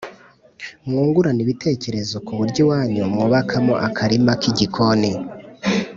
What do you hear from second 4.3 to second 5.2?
k’igikoni.